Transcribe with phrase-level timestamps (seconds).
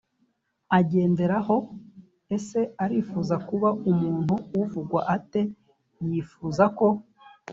[0.77, 1.57] agenderaho
[2.35, 5.41] ese arifuza kuba umuntu uvugwa ate
[6.07, 6.87] yifuza ko